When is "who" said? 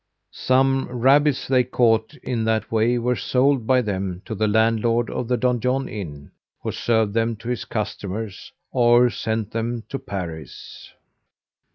6.63-6.71